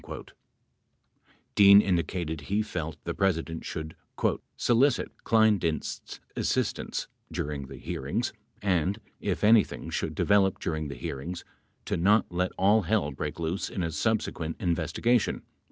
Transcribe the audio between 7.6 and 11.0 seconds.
the hearings and, if anything should develop during the